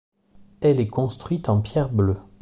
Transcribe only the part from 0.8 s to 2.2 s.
construite en pierre bleue.